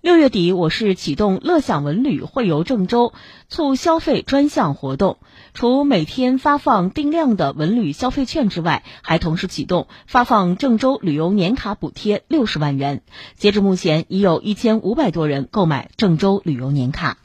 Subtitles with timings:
[0.00, 3.12] 六月底我市启动乐享文旅会游郑州
[3.50, 5.18] 促消费专项活动。
[5.52, 13.02] 除每天发放定量的文旅消费券之外还同时启动发放郑州旅游年卡补贴六十万元。
[13.34, 17.20] 截至目前已有一千五百多人购买郑州旅游年卡。